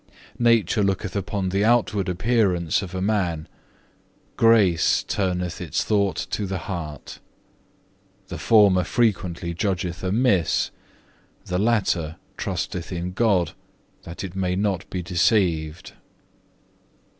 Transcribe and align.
Nature 0.39 0.81
looketh 0.81 1.15
upon 1.15 1.49
the 1.49 1.63
outward 1.63 2.09
appearance 2.09 2.81
of 2.81 2.95
a 2.95 3.03
man, 3.03 3.47
grace 4.35 5.03
turneth 5.03 5.61
its 5.61 5.83
thought 5.83 6.15
to 6.15 6.47
the 6.47 6.57
heart. 6.57 7.19
The 8.29 8.39
former 8.39 8.83
frequently 8.83 9.53
judgeth 9.53 10.03
amiss; 10.03 10.71
the 11.45 11.59
latter 11.59 12.15
trusteth 12.35 12.91
in 12.91 13.11
God, 13.11 13.51
that 14.01 14.23
it 14.23 14.35
may 14.35 14.55
not 14.55 14.89
be 14.89 15.03
deceived. 15.03 15.91